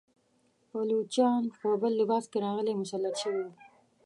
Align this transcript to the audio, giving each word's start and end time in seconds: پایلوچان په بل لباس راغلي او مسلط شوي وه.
پایلوچان 0.69 1.43
په 1.59 1.67
بل 1.81 1.91
لباس 2.01 2.25
راغلي 2.45 2.71
او 2.73 2.79
مسلط 2.83 3.15
شوي 3.21 3.41
وه. 3.47 3.53